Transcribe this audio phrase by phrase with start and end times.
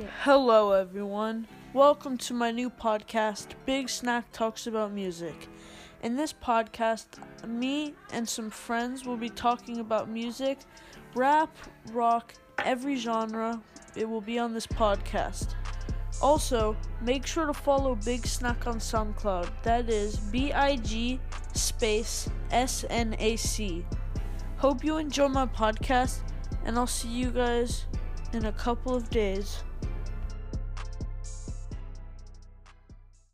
[0.00, 1.46] Hello, everyone.
[1.74, 5.48] Welcome to my new podcast, Big Snack Talks About Music.
[6.02, 7.06] In this podcast,
[7.46, 10.60] me and some friends will be talking about music,
[11.14, 11.54] rap,
[11.90, 12.32] rock,
[12.64, 13.60] every genre.
[13.94, 15.56] It will be on this podcast.
[16.22, 19.50] Also, make sure to follow Big Snack on SoundCloud.
[19.62, 21.20] That is B I G
[21.52, 23.84] space S N A C.
[24.56, 26.20] Hope you enjoy my podcast,
[26.64, 27.84] and I'll see you guys
[28.32, 29.64] in a couple of days.